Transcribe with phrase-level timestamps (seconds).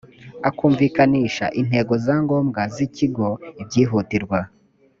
[0.47, 3.27] a kumvikanisha intego zangombwa z ikigo
[3.61, 4.39] ibyihutirwa